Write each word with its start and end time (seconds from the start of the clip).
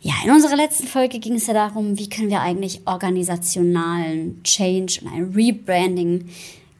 Ja, 0.00 0.14
in 0.24 0.30
unserer 0.30 0.56
letzten 0.56 0.86
Folge 0.86 1.18
ging 1.18 1.34
es 1.34 1.46
ja 1.46 1.54
darum, 1.54 1.98
wie 1.98 2.08
können 2.08 2.28
wir 2.28 2.40
eigentlich 2.40 2.82
organisationalen 2.86 4.42
Change 4.42 5.00
und 5.02 5.12
ein 5.12 5.32
Rebranding 5.34 6.28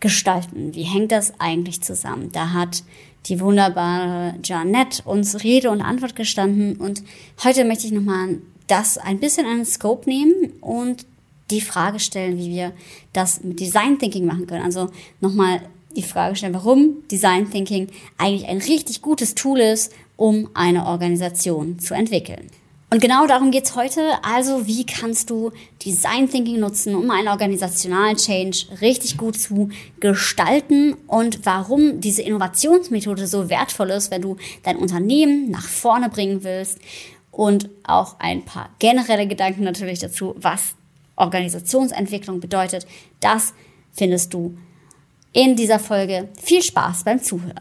gestalten? 0.01 0.75
Wie 0.75 0.83
hängt 0.83 1.13
das 1.13 1.33
eigentlich 1.41 1.81
zusammen? 1.81 2.31
Da 2.33 2.53
hat 2.53 2.85
die 3.27 3.41
wunderbare 3.41 4.35
Janette 4.45 5.03
uns 5.05 5.43
Rede 5.43 5.71
und 5.71 5.81
Antwort 5.81 6.15
gestanden 6.15 6.77
und 6.77 7.03
heute 7.43 7.65
möchte 7.65 7.87
ich 7.87 7.93
nochmal 7.93 8.39
das 8.67 8.99
ein 8.99 9.19
bisschen 9.19 9.47
an 9.47 9.59
den 9.59 9.67
Scope 9.67 10.09
nehmen 10.09 10.53
und 10.61 11.07
die 11.51 11.61
Frage 11.61 12.01
stellen, 12.01 12.39
wie 12.39 12.51
wir 12.51 12.73
das 13.13 13.43
mit 13.43 13.61
Design 13.61 13.99
Thinking 13.99 14.27
machen 14.27 14.47
können. 14.47 14.65
Also 14.65 14.91
nochmal 15.21 15.63
die 15.97 16.03
Frage 16.03 16.37
stellen, 16.37 16.55
warum 16.55 17.07
Design 17.11 17.51
Thinking 17.51 17.89
eigentlich 18.19 18.49
ein 18.49 18.59
richtig 18.59 19.01
gutes 19.01 19.35
Tool 19.35 19.61
ist, 19.61 19.93
um 20.17 20.51
eine 20.55 20.87
Organisation 20.87 21.79
zu 21.79 21.95
entwickeln. 21.95 22.51
Und 22.89 23.01
genau 23.01 23.27
darum 23.27 23.51
geht's 23.51 23.75
heute. 23.75 24.01
Also, 24.23 24.67
wie 24.69 24.87
kannst 24.87 25.29
du 25.31 25.51
Design 25.85 26.31
Thinking 26.31 26.61
nutzen, 26.61 26.95
um 26.95 27.11
einen 27.11 27.29
organisationalen 27.29 28.17
Change 28.17 28.67
richtig 28.81 29.17
gut 29.17 29.39
zu 29.39 29.71
gestalten 29.99 30.95
und 31.09 31.45
warum 31.45 32.01
diese 32.01 32.23
Innovationsmethode 32.23 33.27
so 33.27 33.51
wertvoll 33.51 33.91
ist, 33.91 34.13
wenn 34.13 34.23
du 34.23 34.37
dein 34.63 34.77
Unternehmen 34.77 35.51
nach 35.51 35.67
vorne 35.67 36.09
bringen 36.09 36.45
willst 36.45 36.79
und 37.33 37.69
auch 37.83 38.21
ein 38.21 38.45
paar 38.45 38.71
generelle 38.79 39.27
Gedanken 39.27 39.65
natürlich 39.65 39.99
dazu, 39.99 40.37
was 40.39 40.77
Organisationsentwicklung 41.17 42.39
bedeutet. 42.39 42.87
Das 43.19 43.53
findest 43.93 44.33
du 44.33 44.57
in 45.33 45.57
dieser 45.57 45.81
Folge. 45.81 46.29
Viel 46.41 46.63
Spaß 46.63 47.03
beim 47.03 47.21
Zuhören. 47.21 47.61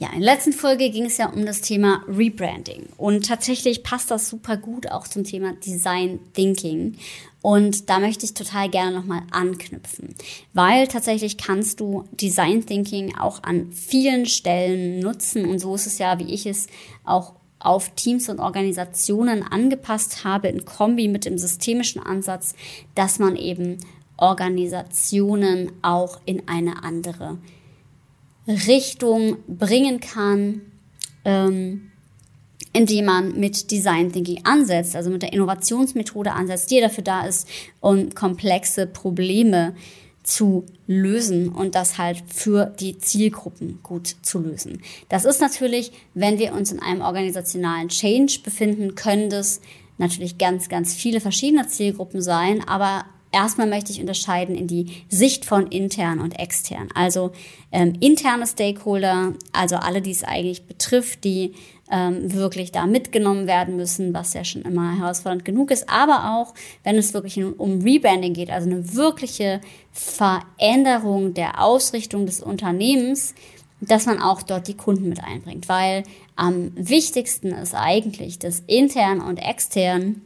Ja, 0.00 0.10
in 0.12 0.20
der 0.20 0.34
letzten 0.34 0.52
Folge 0.52 0.90
ging 0.90 1.06
es 1.06 1.16
ja 1.16 1.28
um 1.28 1.44
das 1.44 1.60
Thema 1.60 2.04
Rebranding. 2.06 2.86
Und 2.96 3.26
tatsächlich 3.26 3.82
passt 3.82 4.12
das 4.12 4.28
super 4.28 4.56
gut 4.56 4.88
auch 4.92 5.08
zum 5.08 5.24
Thema 5.24 5.54
Design 5.54 6.20
Thinking. 6.34 6.96
Und 7.42 7.90
da 7.90 7.98
möchte 7.98 8.24
ich 8.24 8.34
total 8.34 8.68
gerne 8.68 8.96
nochmal 8.96 9.22
anknüpfen, 9.32 10.14
weil 10.52 10.86
tatsächlich 10.86 11.36
kannst 11.36 11.80
du 11.80 12.04
Design 12.12 12.64
Thinking 12.64 13.16
auch 13.16 13.42
an 13.42 13.72
vielen 13.72 14.26
Stellen 14.26 15.00
nutzen. 15.00 15.44
Und 15.46 15.58
so 15.58 15.74
ist 15.74 15.86
es 15.86 15.98
ja, 15.98 16.20
wie 16.20 16.32
ich 16.32 16.46
es 16.46 16.68
auch 17.04 17.34
auf 17.58 17.90
Teams 17.96 18.28
und 18.28 18.38
Organisationen 18.38 19.42
angepasst 19.42 20.22
habe, 20.22 20.46
in 20.46 20.64
Kombi 20.64 21.08
mit 21.08 21.24
dem 21.24 21.38
systemischen 21.38 22.00
Ansatz, 22.00 22.54
dass 22.94 23.18
man 23.18 23.34
eben 23.34 23.78
Organisationen 24.16 25.72
auch 25.82 26.20
in 26.24 26.46
eine 26.46 26.84
andere 26.84 27.38
Richtung 28.48 29.36
bringen 29.46 30.00
kann, 30.00 30.62
ähm, 31.24 31.90
indem 32.72 33.04
man 33.04 33.38
mit 33.38 33.70
Design 33.70 34.12
Thinking 34.12 34.44
ansetzt, 34.44 34.96
also 34.96 35.10
mit 35.10 35.22
der 35.22 35.32
Innovationsmethode 35.32 36.32
ansetzt, 36.32 36.70
die 36.70 36.80
dafür 36.80 37.04
da 37.04 37.26
ist, 37.26 37.46
um 37.80 38.14
komplexe 38.14 38.86
Probleme 38.86 39.74
zu 40.22 40.64
lösen 40.86 41.48
und 41.48 41.74
das 41.74 41.96
halt 41.98 42.22
für 42.26 42.66
die 42.66 42.98
Zielgruppen 42.98 43.80
gut 43.82 44.14
zu 44.22 44.38
lösen. 44.38 44.82
Das 45.08 45.24
ist 45.24 45.40
natürlich, 45.40 45.90
wenn 46.14 46.38
wir 46.38 46.52
uns 46.52 46.70
in 46.70 46.80
einem 46.80 47.00
organisationalen 47.00 47.88
Change 47.88 48.40
befinden, 48.44 48.94
können 48.94 49.30
das 49.30 49.60
natürlich 49.96 50.38
ganz, 50.38 50.68
ganz 50.68 50.94
viele 50.94 51.20
verschiedene 51.20 51.66
Zielgruppen 51.66 52.20
sein, 52.20 52.66
aber 52.66 53.04
Erstmal 53.30 53.66
möchte 53.66 53.92
ich 53.92 54.00
unterscheiden 54.00 54.56
in 54.56 54.66
die 54.66 55.04
Sicht 55.08 55.44
von 55.44 55.66
intern 55.66 56.20
und 56.20 56.38
extern. 56.38 56.88
Also 56.94 57.32
ähm, 57.72 57.94
interne 58.00 58.46
Stakeholder, 58.46 59.34
also 59.52 59.76
alle, 59.76 60.00
die 60.00 60.10
es 60.10 60.24
eigentlich 60.24 60.66
betrifft, 60.66 61.24
die 61.24 61.54
ähm, 61.90 62.32
wirklich 62.32 62.72
da 62.72 62.86
mitgenommen 62.86 63.46
werden 63.46 63.76
müssen, 63.76 64.14
was 64.14 64.34
ja 64.34 64.44
schon 64.44 64.62
immer 64.62 64.98
herausfordernd 64.98 65.44
genug 65.44 65.70
ist. 65.70 65.88
Aber 65.88 66.36
auch, 66.36 66.54
wenn 66.84 66.96
es 66.96 67.14
wirklich 67.14 67.42
um 67.42 67.82
Rebranding 67.82 68.34
geht, 68.34 68.50
also 68.50 68.68
eine 68.68 68.94
wirkliche 68.94 69.60
Veränderung 69.92 71.34
der 71.34 71.62
Ausrichtung 71.62 72.26
des 72.26 72.40
Unternehmens, 72.40 73.34
dass 73.80 74.06
man 74.06 74.20
auch 74.20 74.42
dort 74.42 74.68
die 74.68 74.76
Kunden 74.76 75.08
mit 75.08 75.22
einbringt. 75.22 75.68
Weil 75.68 76.02
am 76.36 76.72
wichtigsten 76.76 77.52
ist 77.52 77.74
eigentlich, 77.74 78.38
dass 78.38 78.62
intern 78.66 79.20
und 79.20 79.36
extern 79.36 80.22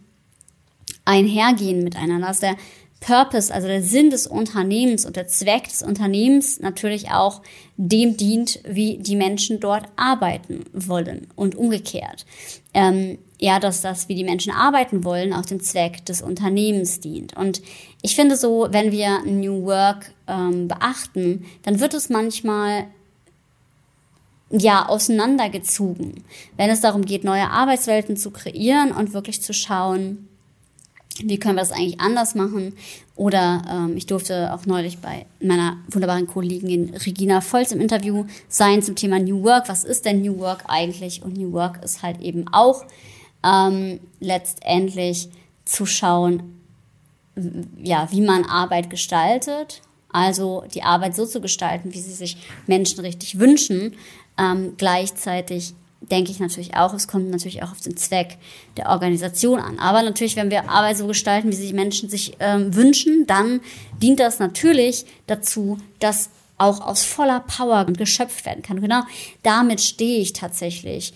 einhergehen 1.05 1.85
miteinander. 1.85 2.29
Also 2.29 2.43
der 2.43 2.57
Purpose, 3.03 3.53
also 3.53 3.67
der 3.69 3.83
Sinn 3.83 4.11
des 4.11 4.27
Unternehmens 4.27 5.05
und 5.05 5.17
der 5.17 5.27
Zweck 5.27 5.65
des 5.65 5.83
Unternehmens 5.83 6.61
natürlich 6.61 7.11
auch 7.11 7.43
dem 7.77 8.17
dient, 8.17 8.61
wie 8.65 8.97
die 8.99 9.17
Menschen 9.17 9.61
dort 9.61 9.85
arbeiten 9.97 10.65
wollen 10.73 11.27
und 11.35 11.55
umgekehrt. 11.55 12.25
Ähm, 12.73 13.19
ja, 13.39 13.59
dass 13.59 13.83
das, 13.83 14.09
wie 14.09 14.15
die 14.15 14.25
Menschen 14.25 14.53
arbeiten 14.53 15.03
wollen, 15.03 15.33
auch 15.33 15.45
dem 15.45 15.61
Zweck 15.61 16.05
des 16.07 16.23
Unternehmens 16.23 17.01
dient. 17.01 17.37
Und 17.37 17.61
ich 18.01 18.15
finde 18.15 18.37
so, 18.37 18.69
wenn 18.71 18.93
wir 18.93 19.23
New 19.25 19.65
Work 19.65 20.13
ähm, 20.29 20.69
beachten, 20.69 21.45
dann 21.65 21.81
wird 21.81 21.95
es 21.95 22.09
manchmal 22.09 22.87
ja, 24.51 24.87
auseinandergezogen, 24.87 26.23
wenn 26.57 26.71
es 26.71 26.83
darum 26.83 27.05
geht, 27.05 27.25
neue 27.25 27.51
Arbeitswelten 27.51 28.17
zu 28.17 28.31
kreieren 28.31 28.93
und 28.93 29.13
wirklich 29.13 29.43
zu 29.43 29.53
schauen, 29.53 30.29
wie 31.19 31.39
können 31.39 31.57
wir 31.57 31.63
das 31.63 31.73
eigentlich 31.73 32.01
anders 32.01 32.35
machen? 32.35 32.75
Oder 33.17 33.63
ähm, 33.71 33.97
ich 33.97 34.07
durfte 34.07 34.53
auch 34.53 34.67
neulich 34.67 34.99
bei 34.99 35.27
meiner 35.41 35.77
wunderbaren 35.89 36.27
Kollegin 36.27 36.95
Regina 36.95 37.41
Volz 37.41 37.73
im 37.73 37.81
Interview 37.81 38.25
sein 38.49 38.83
zum 38.83 38.97
Thema 38.97 39.19
New 39.19 39.43
Work. 39.43 39.69
Was 39.69 39.85
ist 39.85 40.05
denn 40.05 40.23
New 40.23 40.39
Work 40.39 40.65
eigentlich? 40.69 41.23
Und 41.23 41.37
New 41.37 41.53
Work 41.53 41.85
ist 41.85 42.03
halt 42.03 42.21
eben 42.21 42.47
auch 42.53 42.85
ähm, 43.45 44.01
letztendlich 44.21 45.29
zu 45.65 45.87
schauen, 45.87 46.59
ja, 47.83 48.09
wie 48.11 48.21
man 48.21 48.45
Arbeit 48.45 48.91
gestaltet. 48.91 49.83
Also 50.11 50.65
die 50.75 50.83
Arbeit 50.83 51.17
so 51.17 51.25
zu 51.25 51.41
gestalten, 51.41 51.95
wie 51.95 52.01
sie 52.01 52.13
sich 52.13 52.37
Menschen 52.67 53.01
richtig 53.01 53.39
wünschen, 53.39 53.95
ähm, 54.39 54.75
gleichzeitig 54.77 55.75
denke 56.11 56.31
ich 56.31 56.41
natürlich 56.41 56.77
auch, 56.77 56.93
es 56.95 57.09
kommt 57.09 57.31
natürlich 57.31 57.63
auch 57.63 57.73
auf 57.73 57.81
den 57.81 57.97
Zweck 57.97 58.39
der 58.77 58.91
Organisation 58.91 59.59
an. 59.61 59.79
Aber 59.79 60.03
natürlich, 60.03 60.37
wenn 60.37 60.51
wir 60.51 60.69
Arbeit 60.69 60.97
so 60.97 61.07
gestalten, 61.07 61.51
wie 61.51 61.57
sich 61.57 61.73
Menschen 61.73 62.09
sich 62.09 62.37
ähm, 62.41 62.75
wünschen, 62.75 63.27
dann 63.27 63.61
dient 64.03 64.21
das 64.21 64.39
natürlich 64.39 65.07
dazu, 65.27 65.79
dass 66.01 66.31
auch 66.59 66.81
aus 66.81 67.03
voller 67.03 67.41
Power 67.41 67.85
geschöpft 67.87 68.47
werden 68.47 68.63
kann. 68.63 68.81
Genau 68.81 69.03
damit 69.43 69.81
stehe 69.81 70.21
ich 70.21 70.33
tatsächlich 70.33 71.15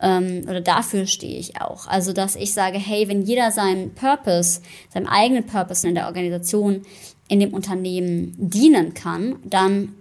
ähm, 0.00 0.42
oder 0.44 0.60
dafür 0.60 1.06
stehe 1.06 1.38
ich 1.38 1.60
auch. 1.60 1.86
Also, 1.86 2.12
dass 2.12 2.36
ich 2.36 2.52
sage, 2.52 2.78
hey, 2.78 3.08
wenn 3.08 3.22
jeder 3.22 3.50
seinen 3.50 3.94
Purpose, 3.94 4.60
seinem 4.92 5.06
eigenen 5.06 5.46
Purpose 5.46 5.86
in 5.88 5.94
der 5.94 6.06
Organisation, 6.06 6.82
in 7.28 7.40
dem 7.40 7.54
Unternehmen 7.54 8.34
dienen 8.36 8.92
kann, 8.92 9.36
dann, 9.44 9.94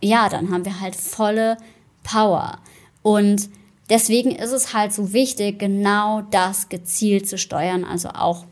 ja, 0.00 0.28
dann 0.28 0.50
haben 0.50 0.64
wir 0.64 0.80
halt 0.80 0.96
volle 0.96 1.58
Power. 2.02 2.58
Und 3.06 3.50
deswegen 3.88 4.32
ist 4.32 4.50
es 4.50 4.74
halt 4.74 4.92
so 4.92 5.12
wichtig, 5.12 5.60
genau 5.60 6.22
das 6.32 6.68
gezielt 6.68 7.28
zu 7.28 7.38
steuern. 7.38 7.84
Also 7.84 8.08
auch 8.08 8.46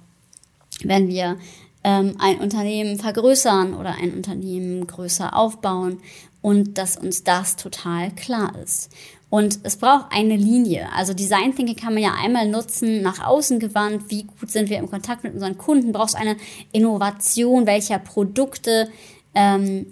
wenn 0.84 1.08
wir 1.08 1.38
ähm, 1.82 2.14
ein 2.20 2.38
Unternehmen 2.38 3.00
vergrößern 3.00 3.74
oder 3.74 3.96
ein 3.96 4.14
Unternehmen 4.14 4.86
größer 4.86 5.36
aufbauen 5.36 5.98
und 6.40 6.78
dass 6.78 6.96
uns 6.96 7.24
das 7.24 7.56
total 7.56 8.12
klar 8.12 8.52
ist. 8.62 8.92
Und 9.28 9.58
es 9.64 9.74
braucht 9.74 10.06
eine 10.10 10.36
Linie. 10.36 10.86
Also 10.94 11.14
Design 11.14 11.56
Thinking 11.56 11.74
kann 11.74 11.94
man 11.94 12.04
ja 12.04 12.14
einmal 12.16 12.48
nutzen, 12.48 13.02
nach 13.02 13.26
außen 13.26 13.58
gewandt. 13.58 14.04
Wie 14.08 14.22
gut 14.22 14.52
sind 14.52 14.70
wir 14.70 14.78
im 14.78 14.88
Kontakt 14.88 15.24
mit 15.24 15.34
unseren 15.34 15.58
Kunden? 15.58 15.90
Brauchst 15.90 16.14
eine 16.14 16.36
Innovation, 16.70 17.66
welcher 17.66 17.98
Produkte 17.98 18.88
ähm, 19.34 19.86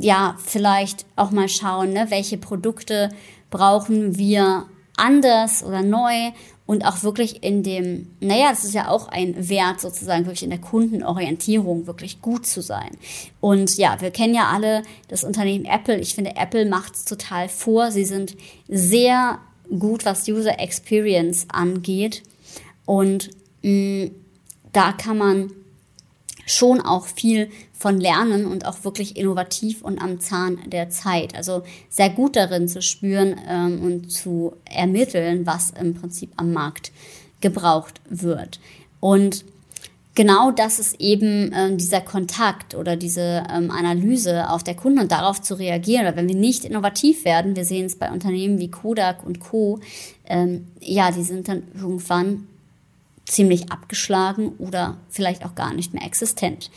ja, 0.00 0.36
vielleicht 0.44 1.06
auch 1.16 1.30
mal 1.30 1.48
schauen, 1.48 1.92
ne, 1.92 2.06
welche 2.08 2.38
Produkte 2.38 3.10
brauchen 3.50 4.18
wir 4.18 4.66
anders 4.96 5.62
oder 5.62 5.82
neu 5.82 6.32
und 6.68 6.84
auch 6.84 7.02
wirklich 7.02 7.42
in 7.42 7.62
dem, 7.62 8.10
naja, 8.20 8.50
das 8.50 8.64
ist 8.64 8.74
ja 8.74 8.88
auch 8.90 9.08
ein 9.08 9.48
Wert 9.48 9.80
sozusagen, 9.80 10.26
wirklich 10.26 10.42
in 10.42 10.50
der 10.50 10.58
Kundenorientierung 10.58 11.86
wirklich 11.86 12.20
gut 12.20 12.44
zu 12.44 12.60
sein. 12.60 12.90
Und 13.40 13.78
ja, 13.78 13.98
wir 14.02 14.10
kennen 14.10 14.34
ja 14.34 14.50
alle 14.52 14.82
das 15.08 15.24
Unternehmen 15.24 15.64
Apple. 15.64 15.98
Ich 15.98 16.14
finde, 16.14 16.36
Apple 16.36 16.66
macht 16.66 16.94
es 16.94 17.04
total 17.06 17.48
vor. 17.48 17.90
Sie 17.90 18.04
sind 18.04 18.36
sehr 18.68 19.38
gut, 19.78 20.04
was 20.04 20.28
User 20.28 20.60
Experience 20.60 21.46
angeht. 21.50 22.22
Und 22.84 23.30
mh, 23.62 24.04
mm, 24.04 24.10
da 24.72 24.92
kann 24.92 25.16
man 25.16 25.50
schon 26.48 26.80
auch 26.80 27.06
viel 27.06 27.50
von 27.72 28.00
lernen 28.00 28.46
und 28.46 28.66
auch 28.66 28.84
wirklich 28.84 29.16
innovativ 29.16 29.82
und 29.82 30.00
am 30.02 30.18
Zahn 30.18 30.58
der 30.66 30.90
Zeit. 30.90 31.36
Also 31.36 31.62
sehr 31.88 32.10
gut 32.10 32.34
darin 32.34 32.68
zu 32.68 32.82
spüren 32.82 33.36
ähm, 33.48 33.80
und 33.82 34.10
zu 34.10 34.54
ermitteln, 34.64 35.46
was 35.46 35.70
im 35.70 35.94
Prinzip 35.94 36.32
am 36.36 36.52
Markt 36.52 36.90
gebraucht 37.40 38.00
wird. 38.08 38.58
Und 38.98 39.44
genau 40.14 40.50
das 40.50 40.80
ist 40.80 41.00
eben 41.00 41.52
ähm, 41.54 41.78
dieser 41.78 42.00
Kontakt 42.00 42.74
oder 42.74 42.96
diese 42.96 43.44
ähm, 43.54 43.70
Analyse 43.70 44.50
auf 44.50 44.64
der 44.64 44.74
Kunde 44.74 45.02
und 45.02 45.12
darauf 45.12 45.40
zu 45.40 45.54
reagieren. 45.54 46.06
Oder 46.06 46.16
wenn 46.16 46.28
wir 46.28 46.34
nicht 46.34 46.64
innovativ 46.64 47.24
werden, 47.24 47.54
wir 47.54 47.64
sehen 47.64 47.86
es 47.86 47.96
bei 47.96 48.10
Unternehmen 48.10 48.58
wie 48.58 48.70
Kodak 48.70 49.24
und 49.24 49.38
Co., 49.38 49.78
ähm, 50.26 50.66
ja, 50.80 51.12
die 51.12 51.22
sind 51.22 51.46
dann 51.46 51.62
irgendwann 51.80 52.48
ziemlich 53.28 53.70
abgeschlagen 53.70 54.52
oder 54.58 54.96
vielleicht 55.08 55.44
auch 55.44 55.54
gar 55.54 55.74
nicht 55.74 55.94
mehr 55.94 56.04
existent. 56.04 56.70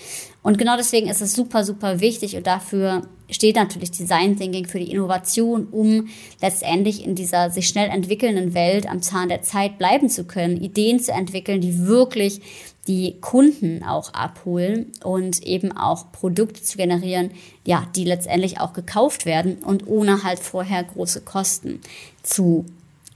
Und 0.43 0.57
genau 0.57 0.75
deswegen 0.75 1.07
ist 1.07 1.21
es 1.21 1.33
super, 1.33 1.63
super 1.63 1.99
wichtig 1.99 2.35
und 2.35 2.45
dafür 2.45 3.03
steht 3.29 3.55
natürlich 3.55 3.91
Design 3.91 4.37
Thinking 4.37 4.67
für 4.67 4.79
die 4.79 4.91
Innovation, 4.91 5.67
um 5.71 6.09
letztendlich 6.41 7.05
in 7.05 7.15
dieser 7.15 7.49
sich 7.49 7.67
schnell 7.67 7.89
entwickelnden 7.89 8.53
Welt 8.53 8.89
am 8.89 9.01
Zahn 9.01 9.29
der 9.29 9.41
Zeit 9.41 9.77
bleiben 9.77 10.09
zu 10.09 10.25
können, 10.25 10.61
Ideen 10.61 10.99
zu 10.99 11.13
entwickeln, 11.13 11.61
die 11.61 11.85
wirklich 11.85 12.41
die 12.87 13.17
Kunden 13.21 13.83
auch 13.83 14.13
abholen 14.13 14.91
und 15.03 15.43
eben 15.43 15.71
auch 15.71 16.11
Produkte 16.11 16.61
zu 16.63 16.77
generieren, 16.77 17.31
ja, 17.63 17.87
die 17.95 18.03
letztendlich 18.03 18.59
auch 18.59 18.73
gekauft 18.73 19.25
werden 19.25 19.59
und 19.63 19.87
ohne 19.87 20.23
halt 20.23 20.39
vorher 20.39 20.83
große 20.83 21.21
Kosten 21.21 21.79
zu 22.23 22.65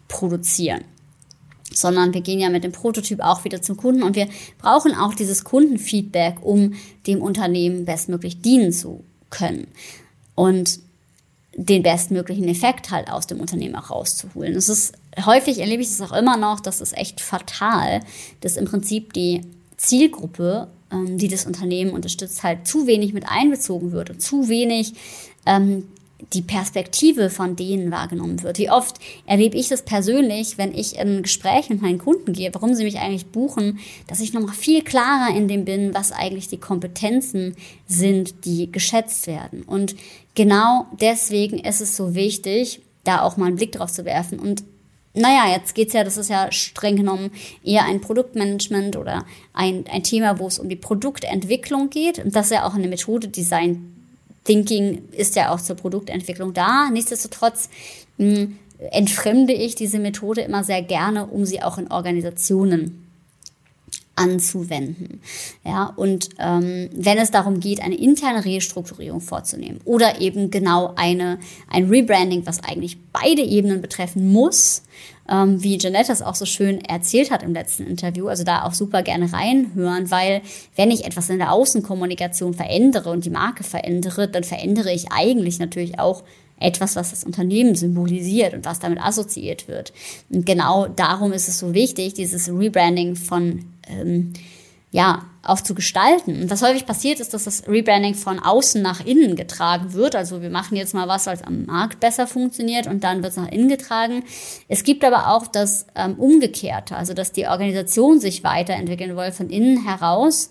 produzieren 0.08 0.86
sondern 1.76 2.14
wir 2.14 2.22
gehen 2.22 2.40
ja 2.40 2.50
mit 2.50 2.64
dem 2.64 2.72
Prototyp 2.72 3.20
auch 3.20 3.44
wieder 3.44 3.62
zum 3.62 3.78
Kunden 3.78 4.04
und 4.04 4.16
wir 4.16 4.28
brauchen 4.58 4.96
auch 4.96 5.14
dieses 5.14 5.44
Kundenfeedback, 5.44 6.38
um 6.42 6.74
dem 7.08 7.22
Unternehmen 7.22 7.86
bestmöglich 7.86 8.42
dienen 8.42 8.72
zu 8.72 9.04
können 9.30 9.68
und 10.36 10.80
den 11.56 11.84
bestmöglichen 11.84 12.48
Effekt 12.48 12.92
halt 12.92 13.10
aus 13.10 13.28
dem 13.28 13.40
Unternehmen 13.40 13.76
auch 13.76 13.90
rauszuholen. 13.90 14.56
Es 14.56 14.68
ist 14.68 14.94
häufig 15.26 15.60
erlebe 15.60 15.82
ich 15.82 15.88
es 15.88 16.02
auch 16.02 16.12
immer 16.12 16.38
noch, 16.38 16.60
das 16.60 16.82
ist 16.82 16.98
echt 16.98 17.22
fatal, 17.22 18.02
dass 18.42 18.58
im 18.58 18.66
Prinzip 18.66 19.14
die 19.14 19.42
Zielgruppe, 19.78 20.68
ähm, 20.92 21.18
die 21.18 21.28
das 21.28 21.46
Unternehmen 21.46 21.92
unterstützt, 21.92 22.44
halt 22.44 22.68
zu 22.68 22.88
wenig 22.88 23.14
mit 23.14 23.28
einbezogen 23.28 23.92
wird 23.92 24.10
und 24.10 24.22
zu 24.22 24.50
wenig 24.50 24.94
ähm, 25.46 25.88
die 26.34 26.42
Perspektive 26.42 27.30
von 27.30 27.56
denen 27.56 27.92
wahrgenommen 27.92 28.42
wird. 28.42 28.58
Wie 28.58 28.70
oft 28.70 29.00
erlebe 29.26 29.58
ich 29.58 29.68
das 29.68 29.84
persönlich, 29.84 30.58
wenn 30.58 30.74
ich 30.74 30.98
in 30.98 31.18
ein 31.18 31.24
Gespräch 31.24 31.70
mit 31.70 31.82
meinen 31.82 31.98
Kunden 31.98 32.34
gehe, 32.34 32.54
warum 32.54 32.74
sie 32.74 32.86
mich 32.86 33.00
eigentlich 33.00 33.28
buchen, 33.28 33.80
dass 34.08 34.22
ich 34.22 34.34
nochmal 34.34 34.56
viel 34.56 34.82
klarer 34.82 35.36
in 35.36 35.48
dem 35.48 35.66
bin, 35.66 35.94
was 35.94 36.12
eigentlich 36.12 36.48
die 36.48 36.58
Kompetenzen 36.58 37.56
sind, 37.88 38.46
die 38.46 38.72
geschätzt 38.72 39.28
werden. 39.28 39.64
Und 39.64 39.96
genau 40.36 40.88
deswegen 41.00 41.60
ist 41.60 41.82
es 41.82 41.96
so 41.96 42.16
wichtig, 42.16 42.82
da 43.04 43.22
auch 43.22 43.38
mal 43.38 43.48
einen 43.48 43.58
Blick 43.58 43.74
drauf 43.74 43.92
zu 43.92 44.06
werfen. 44.06 44.40
Und 44.40 44.64
naja, 45.14 45.50
jetzt 45.52 45.76
geht's 45.76 45.94
ja, 45.94 46.04
das 46.04 46.18
ist 46.18 46.30
ja 46.30 46.52
streng 46.52 46.98
genommen 46.98 47.32
eher 47.64 47.86
ein 47.86 48.02
Produktmanagement 48.02 48.98
oder 48.98 49.26
ein, 49.54 49.86
ein 49.92 50.04
Thema, 50.04 50.40
wo 50.40 50.48
es 50.48 50.60
um 50.60 50.70
die 50.70 50.76
Produktentwicklung 50.76 51.90
geht. 51.90 52.20
Und 52.20 52.36
das 52.36 52.48
ist 52.48 52.52
ja 52.54 52.66
auch 52.66 52.74
eine 52.74 52.88
Methode, 52.88 53.28
Design 53.28 53.95
Thinking 54.46 55.10
ist 55.12 55.36
ja 55.36 55.54
auch 55.54 55.60
zur 55.60 55.76
Produktentwicklung 55.76 56.54
da. 56.54 56.90
Nichtsdestotrotz 56.90 57.70
mh, 58.18 58.36
hm, 58.36 58.60
entfremde 58.92 59.54
ich 59.54 59.76
diese 59.76 60.00
Methode 60.00 60.42
immer 60.42 60.64
sehr 60.64 60.82
gerne, 60.82 61.28
um 61.28 61.46
sie 61.46 61.62
auch 61.62 61.78
in 61.78 61.92
Organisationen 61.92 63.02
anzuwenden. 64.16 65.22
Ja, 65.66 65.92
und 65.96 66.30
ähm, 66.40 66.90
wenn 66.94 67.18
es 67.18 67.32
darum 67.32 67.60
geht, 67.60 67.82
eine 67.82 67.96
interne 67.96 68.46
Restrukturierung 68.46 69.20
vorzunehmen 69.20 69.82
oder 69.84 70.22
eben 70.22 70.52
genau 70.52 70.94
eine, 70.96 71.40
ein 71.70 71.90
Rebranding, 71.90 72.46
was 72.46 72.64
eigentlich 72.64 72.98
beide 73.12 73.42
Ebenen 73.42 73.82
betreffen 73.82 74.32
muss, 74.32 74.84
ähm, 75.30 75.64
wie 75.64 75.78
Janette 75.78 76.10
das 76.10 76.22
auch 76.22 76.36
so 76.36 76.46
schön 76.46 76.84
erzählt 76.84 77.32
hat 77.32 77.44
im 77.44 77.54
letzten 77.54 77.86
Interview. 77.86 78.28
Also 78.28 78.44
da 78.44 78.64
auch 78.64 78.74
super 78.74 79.02
gerne 79.02 79.32
reinhören, 79.32 80.12
weil 80.12 80.42
wenn 80.76 80.92
ich 80.92 81.06
etwas 81.06 81.30
in 81.30 81.40
der 81.40 81.52
Außenkommunikation 81.52 82.54
verändere 82.54 83.10
und 83.10 83.26
die 83.26 83.30
Marke 83.30 83.64
verändere, 83.64 84.28
dann 84.28 84.44
verändere 84.44 84.92
ich 84.92 85.12
eigentlich 85.12 85.60
natürlich 85.60 86.00
auch 86.00 86.24
etwas, 86.60 86.96
was 86.96 87.10
das 87.10 87.24
Unternehmen 87.24 87.76
symbolisiert 87.76 88.54
und 88.54 88.66
was 88.66 88.80
damit 88.80 89.02
assoziiert 89.02 89.68
wird. 89.68 89.92
Und 90.30 90.46
genau 90.46 90.88
darum 90.88 91.34
ist 91.34 91.50
es 91.50 91.60
so 91.60 91.74
wichtig, 91.74 92.14
dieses 92.14 92.50
Rebranding 92.50 93.16
von 93.16 93.66
ähm, 93.90 94.34
ja, 94.96 95.26
auch 95.44 95.60
zu 95.60 95.76
gestalten. 95.76 96.44
Und 96.44 96.50
was 96.50 96.62
häufig 96.62 96.86
passiert, 96.86 97.20
ist, 97.20 97.34
dass 97.34 97.44
das 97.44 97.68
Rebranding 97.68 98.16
von 98.16 98.40
außen 98.40 98.82
nach 98.82 99.06
innen 99.06 99.36
getragen 99.36 99.92
wird. 99.92 100.16
Also 100.16 100.42
wir 100.42 100.50
machen 100.50 100.78
jetzt 100.78 100.94
mal 100.94 101.10
was, 101.10 101.26
was 101.26 101.44
am 101.44 101.66
Markt 101.66 102.00
besser 102.00 102.28
funktioniert 102.28 102.88
und 102.88 103.04
dann 103.04 103.22
wird 103.22 103.32
es 103.32 103.38
nach 103.38 103.52
innen 103.52 103.68
getragen. 103.68 104.24
Es 104.70 104.86
gibt 104.86 105.04
aber 105.04 105.34
auch 105.34 105.48
das 105.48 105.86
ähm, 105.96 106.14
Umgekehrte, 106.14 106.96
also 106.96 107.14
dass 107.14 107.34
die 107.34 107.46
Organisation 107.46 108.22
sich 108.22 108.46
weiterentwickeln 108.46 109.18
will 109.18 109.34
von 109.34 109.50
innen 109.50 109.84
heraus 109.84 110.50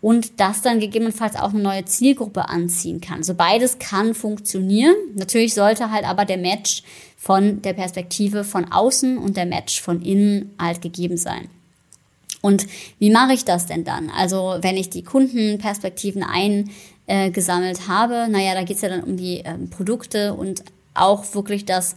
und 0.00 0.38
das 0.38 0.62
dann 0.62 0.78
gegebenenfalls 0.78 1.34
auch 1.34 1.50
eine 1.50 1.62
neue 1.62 1.84
Zielgruppe 1.84 2.48
anziehen 2.48 3.00
kann. 3.00 3.18
Also 3.18 3.34
beides 3.34 3.80
kann 3.80 4.14
funktionieren. 4.14 4.94
Natürlich 5.16 5.54
sollte 5.54 5.90
halt 5.90 6.04
aber 6.04 6.24
der 6.24 6.38
Match 6.38 6.84
von 7.16 7.62
der 7.62 7.72
Perspektive 7.72 8.44
von 8.44 8.70
außen 8.70 9.18
und 9.18 9.36
der 9.36 9.46
Match 9.46 9.82
von 9.82 10.02
innen 10.02 10.54
halt 10.56 10.82
gegeben 10.82 11.16
sein. 11.16 11.48
Und 12.42 12.66
wie 12.98 13.10
mache 13.10 13.32
ich 13.32 13.46
das 13.46 13.64
denn 13.66 13.84
dann? 13.84 14.10
Also 14.10 14.58
wenn 14.60 14.76
ich 14.76 14.90
die 14.90 15.04
Kundenperspektiven 15.04 16.22
eingesammelt 16.22 17.88
habe, 17.88 18.26
naja, 18.28 18.54
da 18.54 18.64
geht 18.64 18.76
es 18.76 18.82
ja 18.82 18.90
dann 18.90 19.04
um 19.04 19.16
die 19.16 19.40
äh, 19.40 19.56
Produkte 19.70 20.34
und 20.34 20.62
auch 20.92 21.34
wirklich 21.34 21.64
das 21.64 21.96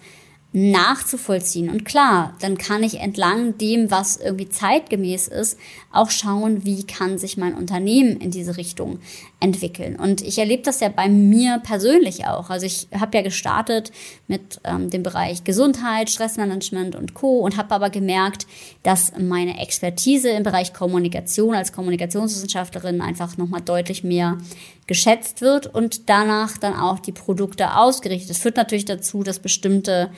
nachzuvollziehen. 0.55 1.69
Und 1.69 1.83
klar, 1.83 2.33
dann 2.39 2.57
kann 2.57 2.81
ich 2.81 3.01
entlang 3.01 3.57
dem, 3.57 3.91
was 3.91 4.15
irgendwie 4.15 4.47
zeitgemäß 4.47 5.27
ist, 5.27 5.59
auch 5.91 6.09
schauen, 6.09 6.63
wie 6.63 6.85
kann 6.85 7.17
sich 7.17 7.35
mein 7.35 7.55
Unternehmen 7.55 8.15
in 8.21 8.31
diese 8.31 8.55
Richtung 8.55 8.99
entwickeln. 9.45 9.95
Und 9.95 10.21
ich 10.21 10.39
erlebe 10.39 10.63
das 10.63 10.79
ja 10.79 10.89
bei 10.89 11.07
mir 11.07 11.61
persönlich 11.63 12.25
auch. 12.25 12.49
Also 12.49 12.65
ich 12.65 12.87
habe 12.99 13.15
ja 13.15 13.23
gestartet 13.23 13.91
mit 14.27 14.59
ähm, 14.63 14.89
dem 14.89 15.03
Bereich 15.03 15.43
Gesundheit, 15.43 16.09
Stressmanagement 16.09 16.95
und 16.95 17.13
Co. 17.13 17.39
und 17.39 17.55
habe 17.55 17.75
aber 17.75 17.91
gemerkt, 17.91 18.47
dass 18.81 19.13
meine 19.19 19.61
Expertise 19.61 20.29
im 20.29 20.41
Bereich 20.41 20.73
Kommunikation 20.73 21.53
als 21.53 21.71
Kommunikationswissenschaftlerin 21.71 23.01
einfach 23.01 23.37
nochmal 23.37 23.61
deutlich 23.61 24.03
mehr 24.03 24.39
geschätzt 24.87 25.41
wird 25.41 25.67
und 25.67 26.09
danach 26.09 26.57
dann 26.57 26.73
auch 26.73 26.97
die 26.97 27.11
Produkte 27.11 27.77
ausgerichtet. 27.77 28.31
Das 28.31 28.39
führt 28.39 28.57
natürlich 28.57 28.85
dazu, 28.85 29.21
dass 29.21 29.37
bestimmte 29.37 30.09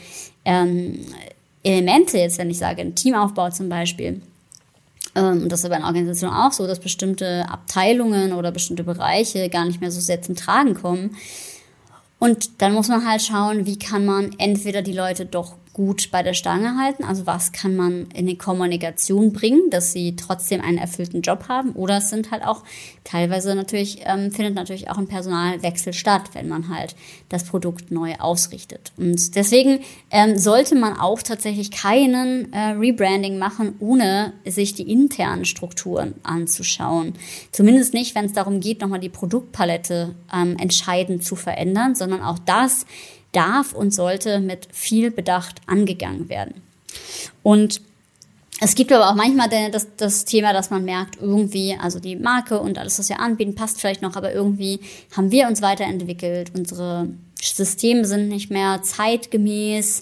ähm, 0.46 1.02
Elemente, 1.64 2.18
jetzt 2.18 2.38
wenn 2.38 2.50
ich 2.50 2.60
sage, 2.60 2.82
ein 2.82 2.96
Teamaufbau 2.96 3.50
zum 3.50 3.68
Beispiel, 3.68 4.22
das 5.48 5.64
ist 5.64 5.70
bei 5.70 5.76
einer 5.76 5.88
Organisation 5.88 6.32
auch 6.32 6.52
so, 6.52 6.68
dass 6.68 6.80
bestimmte 6.80 7.46
Abteilungen 7.50 8.34
oder 8.34 8.52
bestimmte 8.52 8.84
Bereiche 8.84 9.50
gar 9.50 9.66
nicht 9.66 9.82
mehr 9.82 9.92
so 9.92 10.00
sehr 10.00 10.22
zum 10.22 10.36
Tragen 10.36 10.76
kommen. 10.76 11.16
Und 12.20 12.62
dann 12.62 12.74
muss 12.74 12.88
man 12.88 13.08
halt 13.08 13.22
schauen, 13.22 13.66
wie 13.66 13.78
kann 13.78 14.06
man 14.06 14.32
entweder 14.38 14.82
die 14.82 14.94
Leute 14.94 15.26
doch 15.26 15.56
gut 15.78 16.10
bei 16.12 16.24
der 16.24 16.34
Stange 16.34 16.76
halten? 16.78 17.04
Also 17.04 17.28
was 17.28 17.52
kann 17.52 17.76
man 17.76 18.08
in 18.14 18.26
die 18.26 18.38
Kommunikation 18.38 19.32
bringen, 19.32 19.70
dass 19.70 19.94
sie 19.94 20.16
trotzdem 20.16 20.60
einen 20.60 20.80
erfüllten 20.80 21.22
Job 21.22 21.46
haben? 21.48 21.74
Oder 21.74 21.98
es 21.98 22.10
sind 22.10 22.32
halt 22.32 22.44
auch 22.44 22.64
teilweise 23.04 23.54
natürlich, 23.54 24.00
ähm, 24.06 24.32
findet 24.32 24.56
natürlich 24.56 24.90
auch 24.90 24.98
ein 24.98 25.08
Personalwechsel 25.08 25.94
statt, 25.94 26.32
wenn 26.34 26.48
man 26.50 26.70
halt 26.76 26.96
das 27.30 27.44
Produkt 27.44 27.92
neu 27.92 28.16
ausrichtet. 28.16 28.92
Und 28.98 29.36
deswegen 29.36 29.80
ähm, 30.10 30.38
sollte 30.38 30.74
man 30.74 30.98
auch 30.98 31.22
tatsächlich 31.22 31.70
keinen 31.70 32.52
äh, 32.52 32.72
Rebranding 32.72 33.38
machen, 33.38 33.76
ohne 33.80 34.34
sich 34.46 34.74
die 34.74 34.92
internen 34.92 35.46
Strukturen 35.46 36.16
anzuschauen. 36.24 37.14
Zumindest 37.52 37.94
nicht, 37.94 38.16
wenn 38.16 38.26
es 38.26 38.34
darum 38.34 38.62
geht, 38.62 38.82
nochmal 38.82 39.00
die 39.00 39.10
Produktpalette 39.10 40.16
ähm, 40.34 40.58
entscheidend 40.58 41.24
zu 41.24 41.36
verändern, 41.36 41.94
sondern 41.94 42.24
auch 42.24 42.40
das 42.40 42.88
darf 43.38 43.74
und 43.74 43.94
sollte 43.94 44.40
mit 44.40 44.68
viel 44.72 45.12
Bedacht 45.12 45.62
angegangen 45.68 46.28
werden. 46.30 46.62
Und 47.44 47.82
es 48.60 48.74
gibt 48.74 48.92
aber 48.92 49.10
auch 49.10 49.16
manchmal 49.16 49.50
das, 49.72 49.88
das 49.98 50.26
Thema, 50.26 50.52
dass 50.52 50.72
man 50.72 50.84
merkt, 50.84 51.22
irgendwie, 51.22 51.78
also 51.80 52.00
die 52.00 52.16
Marke 52.16 52.60
und 52.60 52.80
alles, 52.80 52.98
was 52.98 53.10
wir 53.10 53.20
anbieten, 53.20 53.54
passt 53.54 53.80
vielleicht 53.80 54.02
noch, 54.02 54.16
aber 54.16 54.34
irgendwie 54.34 54.80
haben 55.16 55.30
wir 55.30 55.48
uns 55.48 55.62
weiterentwickelt, 55.62 56.52
unsere 56.56 57.08
Systeme 57.40 58.06
sind 58.06 58.30
nicht 58.30 58.50
mehr 58.50 58.82
zeitgemäß 58.82 60.02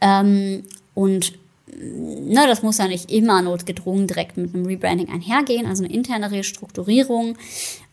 ähm, 0.00 0.62
und 0.94 1.32
na, 1.78 2.46
das 2.46 2.62
muss 2.62 2.78
ja 2.78 2.86
nicht 2.86 3.10
immer 3.10 3.42
notgedrungen 3.42 4.06
direkt 4.06 4.36
mit 4.36 4.54
einem 4.54 4.66
Rebranding 4.66 5.08
einhergehen, 5.08 5.66
also 5.66 5.84
eine 5.84 5.92
interne 5.92 6.30
Restrukturierung. 6.30 7.36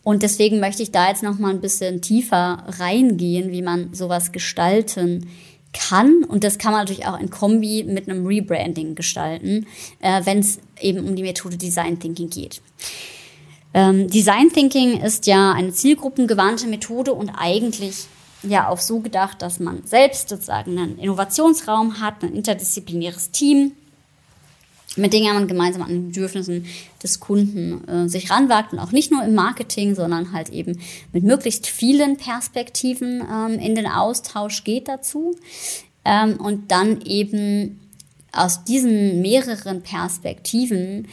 Und 0.04 0.22
deswegen 0.22 0.60
möchte 0.60 0.82
ich 0.82 0.92
da 0.92 1.08
jetzt 1.08 1.22
noch 1.22 1.38
mal 1.38 1.50
ein 1.50 1.62
bisschen 1.62 2.02
tiefer 2.02 2.64
reingehen, 2.78 3.50
wie 3.50 3.62
man 3.62 3.92
sowas 3.94 4.32
gestalten 4.32 5.30
kann. 5.72 6.24
Und 6.24 6.44
das 6.44 6.58
kann 6.58 6.72
man 6.72 6.82
natürlich 6.82 7.06
auch 7.06 7.18
in 7.18 7.30
Kombi 7.30 7.84
mit 7.84 8.08
einem 8.08 8.26
Rebranding 8.26 8.94
gestalten, 8.94 9.66
äh, 10.00 10.20
wenn 10.24 10.38
es 10.38 10.58
eben 10.80 11.08
um 11.08 11.16
die 11.16 11.22
Methode 11.22 11.56
Design 11.56 11.98
Thinking 11.98 12.30
geht. 12.30 12.62
Ähm, 13.72 14.08
Design 14.08 14.50
Thinking 14.52 15.00
ist 15.00 15.26
ja 15.26 15.52
eine 15.52 15.72
zielgruppengewandte 15.72 16.66
Methode 16.66 17.12
und 17.12 17.30
eigentlich 17.30 18.06
ja 18.42 18.68
auch 18.68 18.78
so 18.78 19.00
gedacht, 19.00 19.42
dass 19.42 19.58
man 19.58 19.82
selbst 19.84 20.28
sozusagen 20.28 20.78
einen 20.78 20.98
Innovationsraum 20.98 22.00
hat, 22.00 22.22
ein 22.22 22.34
interdisziplinäres 22.34 23.30
Team, 23.30 23.72
mit 24.96 25.12
denen 25.12 25.34
man 25.34 25.48
gemeinsam 25.48 25.82
an 25.82 25.88
den 25.88 26.08
Bedürfnissen 26.08 26.66
des 27.02 27.20
Kunden 27.20 27.86
äh, 27.88 28.08
sich 28.08 28.30
ranwagt 28.30 28.72
und 28.72 28.78
auch 28.78 28.92
nicht 28.92 29.10
nur 29.10 29.24
im 29.24 29.34
Marketing, 29.34 29.94
sondern 29.94 30.32
halt 30.32 30.50
eben 30.50 30.80
mit 31.12 31.24
möglichst 31.24 31.66
vielen 31.66 32.16
Perspektiven 32.16 33.22
ähm, 33.30 33.58
in 33.58 33.74
den 33.74 33.86
Austausch 33.86 34.64
geht 34.64 34.88
dazu 34.88 35.36
ähm, 36.04 36.36
und 36.36 36.70
dann 36.70 37.00
eben 37.02 37.80
aus 38.32 38.64
diesen 38.64 39.20
mehreren 39.22 39.82
Perspektiven 39.82 41.06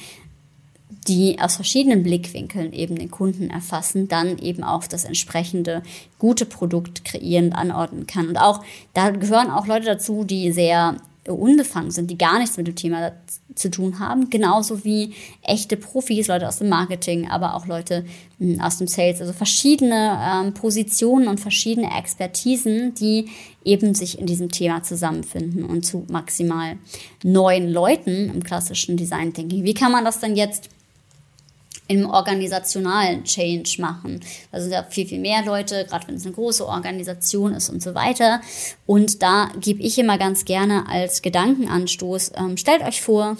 die 1.07 1.39
aus 1.39 1.55
verschiedenen 1.55 2.03
Blickwinkeln 2.03 2.73
eben 2.73 2.95
den 2.95 3.09
Kunden 3.09 3.49
erfassen, 3.49 4.07
dann 4.07 4.37
eben 4.37 4.63
auch 4.63 4.85
das 4.85 5.03
entsprechende 5.03 5.81
gute 6.19 6.45
Produkt 6.45 7.03
kreieren, 7.05 7.53
anordnen 7.53 8.05
kann. 8.05 8.27
Und 8.27 8.37
auch, 8.37 8.63
da 8.93 9.09
gehören 9.09 9.49
auch 9.49 9.65
Leute 9.65 9.85
dazu, 9.85 10.23
die 10.23 10.51
sehr 10.51 10.97
unbefangen 11.33 11.91
sind, 11.91 12.09
die 12.11 12.17
gar 12.17 12.39
nichts 12.39 12.57
mit 12.57 12.67
dem 12.67 12.75
Thema 12.75 13.11
zu 13.55 13.69
tun 13.69 13.99
haben, 13.99 14.29
genauso 14.29 14.83
wie 14.83 15.13
echte 15.41 15.77
Profis, 15.77 16.27
Leute 16.27 16.47
aus 16.47 16.59
dem 16.59 16.69
Marketing, 16.69 17.29
aber 17.29 17.55
auch 17.55 17.65
Leute 17.65 18.05
hm, 18.39 18.61
aus 18.61 18.77
dem 18.77 18.87
Sales, 18.87 19.21
also 19.21 19.33
verschiedene 19.33 20.17
ähm, 20.21 20.53
Positionen 20.53 21.27
und 21.27 21.39
verschiedene 21.39 21.89
Expertisen, 21.97 22.93
die 22.93 23.29
eben 23.63 23.93
sich 23.93 24.19
in 24.19 24.25
diesem 24.25 24.49
Thema 24.49 24.83
zusammenfinden 24.83 25.63
und 25.65 25.85
zu 25.85 26.05
maximal 26.09 26.77
neun 27.23 27.69
Leuten 27.69 28.29
im 28.29 28.43
klassischen 28.43 28.97
Design 28.97 29.33
Thinking. 29.33 29.63
Wie 29.63 29.73
kann 29.73 29.91
man 29.91 30.05
das 30.05 30.19
denn 30.19 30.35
jetzt 30.35 30.69
im 31.91 32.09
organisationalen 32.09 33.25
Change 33.25 33.75
machen. 33.79 34.21
Da 34.51 34.61
sind 34.61 34.71
ja 34.71 34.83
viel, 34.83 35.05
viel 35.05 35.19
mehr 35.19 35.43
Leute, 35.43 35.85
gerade 35.85 36.07
wenn 36.07 36.15
es 36.15 36.25
eine 36.25 36.33
große 36.33 36.65
Organisation 36.65 37.53
ist 37.53 37.69
und 37.69 37.83
so 37.83 37.93
weiter. 37.93 38.39
Und 38.85 39.21
da 39.21 39.49
gebe 39.59 39.81
ich 39.81 39.99
immer 39.99 40.17
ganz 40.17 40.45
gerne 40.45 40.87
als 40.87 41.21
Gedankenanstoß, 41.21 42.31
ähm, 42.37 42.55
stellt 42.55 42.81
euch 42.83 43.01
vor, 43.01 43.35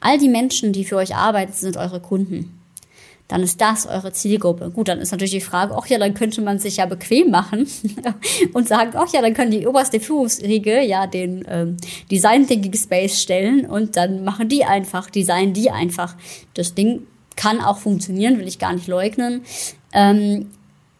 all 0.00 0.18
die 0.18 0.28
Menschen, 0.28 0.72
die 0.72 0.84
für 0.84 0.96
euch 0.96 1.14
arbeiten, 1.14 1.52
sind 1.52 1.76
eure 1.76 2.00
Kunden 2.00 2.58
dann 3.32 3.42
ist 3.42 3.62
das 3.62 3.86
eure 3.86 4.12
Zielgruppe. 4.12 4.70
Gut, 4.70 4.88
dann 4.88 4.98
ist 4.98 5.10
natürlich 5.10 5.30
die 5.30 5.40
Frage, 5.40 5.74
ach 5.74 5.86
ja, 5.86 5.98
dann 5.98 6.12
könnte 6.12 6.42
man 6.42 6.58
sich 6.58 6.76
ja 6.76 6.84
bequem 6.84 7.30
machen 7.30 7.66
und 8.52 8.68
sagen, 8.68 8.90
ach 8.94 9.10
ja, 9.10 9.22
dann 9.22 9.32
können 9.32 9.50
die 9.50 9.66
oberste 9.66 10.00
Führungsriege 10.00 10.82
ja 10.82 11.06
den 11.06 11.42
ähm, 11.48 11.78
Design 12.10 12.46
Thinking 12.46 12.74
Space 12.74 13.22
stellen 13.22 13.64
und 13.64 13.96
dann 13.96 14.22
machen 14.22 14.50
die 14.50 14.66
einfach, 14.66 15.08
designen 15.08 15.54
die 15.54 15.70
einfach 15.70 16.14
das 16.52 16.74
Ding 16.74 17.06
kann 17.36 17.60
auch 17.60 17.78
funktionieren, 17.78 18.38
will 18.38 18.48
ich 18.48 18.58
gar 18.58 18.72
nicht 18.72 18.86
leugnen. 18.86 19.42
Ähm, 19.92 20.50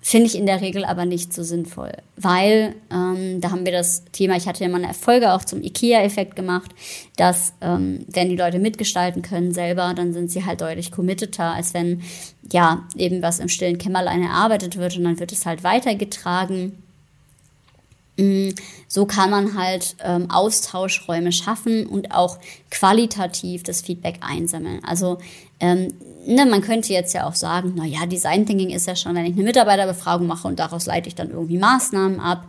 Finde 0.05 0.27
ich 0.27 0.37
in 0.37 0.47
der 0.47 0.61
Regel 0.61 0.85
aber 0.85 1.05
nicht 1.05 1.33
so 1.33 1.45
sinnvoll, 1.45 1.93
weil 2.17 2.75
ähm, 2.91 3.41
da 3.41 3.53
haben 3.53 3.65
wir 3.65 3.71
das 3.71 4.05
Thema, 4.11 4.37
ich 4.37 4.49
hatte 4.49 4.65
ja 4.65 4.69
mal 4.69 4.79
eine 4.79 4.89
Erfolge 4.89 5.33
auch 5.33 5.45
zum 5.45 5.63
IKEA-Effekt 5.63 6.35
gemacht, 6.35 6.73
dass 7.15 7.55
ähm, 7.61 8.05
wenn 8.09 8.29
die 8.29 8.37
Leute 8.37 8.59
mitgestalten 8.59 9.23
können 9.23 9.55
selber, 9.55 9.95
dann 9.95 10.13
sind 10.13 10.29
sie 10.29 10.45
halt 10.45 10.61
deutlich 10.61 10.91
committeter, 10.91 11.55
als 11.55 11.73
wenn 11.73 12.03
ja 12.51 12.83
eben 12.97 13.23
was 13.23 13.39
im 13.39 13.49
stillen 13.49 13.79
Kämmerlein 13.79 14.25
erarbeitet 14.25 14.77
wird 14.77 14.97
und 14.97 15.05
dann 15.05 15.21
wird 15.21 15.31
es 15.31 15.47
halt 15.47 15.63
weitergetragen. 15.63 16.82
Mm, 18.23 18.55
so 18.89 19.07
kann 19.07 19.31
man 19.31 19.59
halt 19.59 19.97
ähm, 20.05 20.31
Austauschräume 20.31 21.33
schaffen 21.33 21.87
und 21.87 22.13
auch 22.13 22.39
qualitativ 22.71 23.63
das 23.63 23.81
Feedback 23.81 24.19
einsammeln. 24.21 24.81
Also 24.85 25.19
ähm, 25.61 25.89
ne, 26.27 26.47
man 26.47 26.61
könnte 26.61 26.93
jetzt 26.93 27.15
ja 27.15 27.27
auch 27.27 27.35
sagen, 27.35 27.73
na 27.77 27.85
ja, 27.85 28.07
Design 28.07 28.47
Thinking 28.47 28.71
ist 28.71 28.87
ja 28.87 28.95
schon, 28.95 29.15
wenn 29.15 29.27
ich 29.27 29.33
eine 29.33 29.45
Mitarbeiterbefragung 29.45 30.27
mache 30.27 30.47
und 30.47 30.59
daraus 30.59 30.87
leite 30.87 31.09
ich 31.09 31.15
dann 31.15 31.31
irgendwie 31.31 31.59
Maßnahmen 31.59 32.21
ab. 32.21 32.47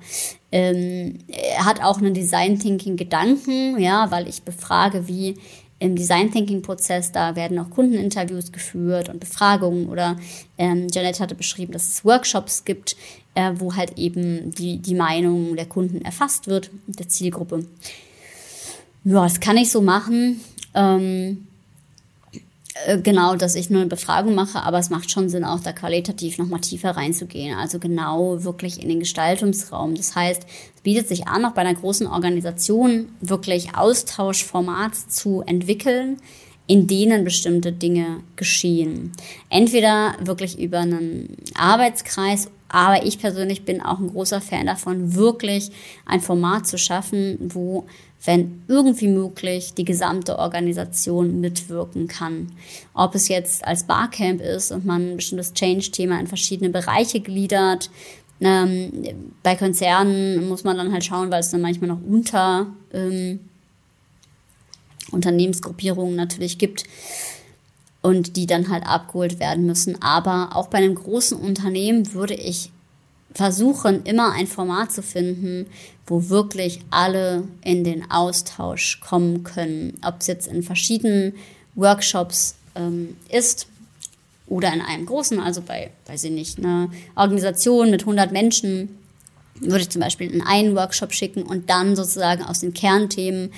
Ähm, 0.52 1.20
er 1.28 1.66
hat 1.66 1.82
auch 1.82 1.98
einen 1.98 2.14
Design 2.14 2.60
Thinking 2.60 2.98
Gedanken, 2.98 3.80
ja, 3.80 4.12
weil 4.12 4.28
ich 4.28 4.44
befrage, 4.44 5.08
wie 5.08 5.36
im 5.80 5.96
Design 5.96 6.32
Thinking 6.32 6.62
Prozess, 6.62 7.12
da 7.12 7.36
werden 7.36 7.60
auch 7.60 7.70
Kundeninterviews 7.70 8.52
geführt 8.52 9.10
und 9.10 9.20
Befragungen 9.20 9.90
oder 9.90 10.16
ähm, 10.58 10.88
Janet 10.90 11.20
hatte 11.20 11.36
beschrieben, 11.36 11.74
dass 11.74 11.88
es 11.88 12.06
Workshops 12.06 12.64
gibt, 12.64 12.96
äh, 13.36 13.52
wo 13.56 13.76
halt 13.76 13.98
eben 13.98 14.52
die, 14.52 14.78
die 14.78 14.96
Meinung 14.96 15.56
der 15.56 15.66
Kunden 15.66 16.04
erfasst 16.04 16.48
wird, 16.48 16.70
der 16.88 17.10
Zielgruppe. 17.10 17.66
Ja, 19.04 19.24
das 19.24 19.40
kann 19.40 19.58
ich 19.58 19.72
so 19.72 19.82
machen. 19.82 20.40
Ähm, 20.74 21.48
äh, 22.86 23.00
genau, 23.00 23.36
dass 23.36 23.56
ich 23.56 23.70
nur 23.70 23.82
eine 23.82 23.90
Befragung 23.90 24.36
mache, 24.36 24.62
aber 24.64 24.80
es 24.80 24.90
macht 24.90 25.12
schon 25.12 25.30
Sinn, 25.30 25.44
auch 25.44 25.60
da 25.60 25.74
qualitativ 25.74 26.38
nochmal 26.38 26.62
tiefer 26.62 26.92
reinzugehen. 26.92 27.58
Also 27.58 27.80
genau 27.80 28.44
wirklich 28.44 28.82
in 28.82 28.90
den 28.90 29.00
Gestaltungsraum. 29.00 29.96
Das 29.96 30.16
heißt, 30.16 30.44
es 30.76 30.82
bietet 30.82 31.08
sich 31.08 31.28
an, 31.28 31.46
auch 31.46 31.52
bei 31.52 31.62
einer 31.62 31.76
großen 31.76 32.08
Organisation 32.08 33.10
wirklich 33.22 33.76
Austauschformat 33.76 34.96
zu 34.96 35.42
entwickeln, 35.42 36.18
in 36.66 36.88
denen 36.88 37.24
bestimmte 37.24 37.72
Dinge 37.72 38.22
geschehen. 38.36 39.12
Entweder 39.50 40.16
wirklich 40.22 40.58
über 40.58 40.80
einen 40.80 41.36
Arbeitskreis, 41.56 42.50
aber 42.74 43.06
ich 43.06 43.20
persönlich 43.20 43.66
bin 43.66 43.82
auch 43.82 44.00
ein 44.00 44.10
großer 44.10 44.42
Fan 44.42 44.66
davon, 44.66 45.14
wirklich 45.14 45.70
ein 46.08 46.22
Format 46.22 46.66
zu 46.66 46.80
schaffen, 46.80 47.38
wo 47.40 47.86
wenn 48.26 48.64
irgendwie 48.68 49.10
möglich 49.10 49.76
die 49.76 49.86
gesamte 49.86 50.40
Organisation 50.40 51.40
mitwirken 51.40 52.08
kann. 52.08 52.52
Ob 52.96 53.14
es 53.14 53.28
jetzt 53.28 53.64
als 53.64 53.84
Barcamp 53.84 54.42
ist 54.42 54.72
und 54.72 54.86
man 54.86 55.12
ein 55.12 55.16
bestimmtes 55.18 55.54
Change-Thema 55.54 56.20
in 56.20 56.26
verschiedene 56.26 56.72
Bereiche 56.72 57.20
gliedert. 57.20 57.92
Ähm, 58.42 58.92
bei 59.44 59.56
Konzernen 59.56 60.48
muss 60.48 60.64
man 60.64 60.78
dann 60.78 60.92
halt 60.92 61.04
schauen, 61.04 61.30
weil 61.30 61.42
es 61.42 61.52
dann 61.52 61.62
manchmal 61.62 61.90
noch 61.90 62.02
unter 62.02 62.68
ähm, 62.92 63.40
Unternehmensgruppierungen 65.12 66.16
natürlich 66.16 66.58
gibt 66.58 66.86
und 68.04 68.36
die 68.36 68.46
dann 68.46 68.70
halt 68.70 68.86
abgeholt 68.86 69.40
werden 69.40 69.66
müssen. 69.66 70.00
Aber 70.02 70.56
auch 70.56 70.68
bei 70.68 70.78
einem 70.78 70.94
großen 70.94 71.38
Unternehmen 71.38 72.14
würde 72.14 72.36
ich 72.36 72.70
versuchen, 73.34 74.04
immer 74.04 74.34
ein 74.34 74.46
Format 74.46 74.92
zu 74.92 75.02
finden, 75.02 75.66
wo 76.06 76.30
wirklich 76.30 76.82
alle 76.92 77.48
in 77.64 77.84
den 77.84 78.12
Austausch 78.12 79.00
kommen 79.00 79.44
können. 79.44 80.00
Ob 80.06 80.20
es 80.20 80.28
jetzt 80.28 80.48
in 80.48 80.62
verschiedenen 80.62 81.34
Workshops 81.76 82.56
ähm, 82.76 83.16
ist 83.30 83.68
oder 84.48 84.72
in 84.74 84.82
einem 84.82 85.06
großen, 85.06 85.40
also 85.40 85.62
bei, 85.62 85.90
weiß 86.06 86.26
ich 86.26 86.32
nicht, 86.32 86.60
einer 86.60 86.90
Organisation 87.16 87.90
mit 87.90 88.02
100 88.02 88.32
Menschen, 88.32 89.00
würde 89.64 89.82
ich 89.82 89.90
zum 89.90 90.02
Beispiel 90.02 90.32
in 90.32 90.42
einen 90.42 90.76
Workshop 90.76 91.14
schicken 91.14 91.44
und 91.44 91.70
dann 91.70 91.96
sozusagen 91.96 92.44
aus 92.44 92.60
den 92.60 92.74
Kernthemen 92.74 93.52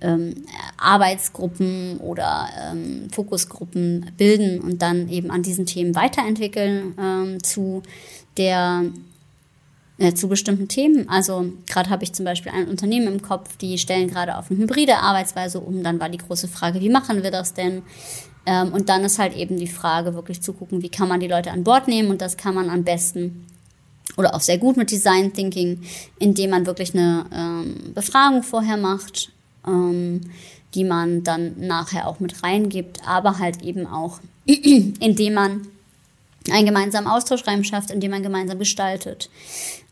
ähm, 0.00 0.44
Arbeitsgruppen 0.76 1.98
oder 1.98 2.48
ähm, 2.70 3.08
Fokusgruppen 3.12 4.12
bilden 4.16 4.60
und 4.60 4.82
dann 4.82 5.08
eben 5.08 5.30
an 5.30 5.42
diesen 5.42 5.66
Themen 5.66 5.94
weiterentwickeln 5.94 6.94
ähm, 6.98 7.42
zu 7.42 7.82
der 8.36 8.84
äh, 9.98 10.12
zu 10.12 10.28
bestimmten 10.28 10.66
Themen. 10.66 11.08
Also 11.08 11.52
gerade 11.66 11.88
habe 11.88 12.02
ich 12.02 12.12
zum 12.12 12.24
Beispiel 12.24 12.50
ein 12.52 12.68
Unternehmen 12.68 13.06
im 13.06 13.22
Kopf, 13.22 13.56
die 13.58 13.78
stellen 13.78 14.10
gerade 14.10 14.36
auf 14.36 14.50
eine 14.50 14.58
hybride 14.60 14.96
Arbeitsweise 14.98 15.60
um. 15.60 15.84
Dann 15.84 16.00
war 16.00 16.08
die 16.08 16.18
große 16.18 16.48
Frage, 16.48 16.80
wie 16.80 16.88
machen 16.88 17.22
wir 17.22 17.30
das 17.30 17.54
denn? 17.54 17.82
Ähm, 18.44 18.72
und 18.72 18.88
dann 18.88 19.04
ist 19.04 19.18
halt 19.20 19.36
eben 19.36 19.56
die 19.56 19.68
Frage, 19.68 20.14
wirklich 20.14 20.42
zu 20.42 20.52
gucken, 20.52 20.82
wie 20.82 20.88
kann 20.88 21.08
man 21.08 21.20
die 21.20 21.28
Leute 21.28 21.52
an 21.52 21.64
Bord 21.64 21.86
nehmen. 21.86 22.10
Und 22.10 22.20
das 22.20 22.36
kann 22.36 22.54
man 22.54 22.70
am 22.70 22.82
besten 22.82 23.46
oder 24.16 24.34
auch 24.34 24.40
sehr 24.40 24.58
gut 24.58 24.76
mit 24.76 24.90
Design 24.90 25.32
Thinking, 25.32 25.82
indem 26.18 26.50
man 26.50 26.66
wirklich 26.66 26.94
eine 26.94 27.26
ähm, 27.32 27.92
Befragung 27.94 28.42
vorher 28.42 28.76
macht, 28.76 29.30
ähm, 29.66 30.20
die 30.74 30.84
man 30.84 31.22
dann 31.24 31.54
nachher 31.58 32.08
auch 32.08 32.20
mit 32.20 32.42
reingibt, 32.42 33.00
aber 33.06 33.38
halt 33.38 33.62
eben 33.62 33.86
auch, 33.86 34.20
indem 34.46 35.34
man 35.34 35.66
einen 36.50 36.66
gemeinsamen 36.66 37.06
Austauschreim 37.06 37.64
schafft, 37.64 37.90
indem 37.90 38.10
man 38.10 38.22
gemeinsam 38.22 38.58
gestaltet. 38.58 39.30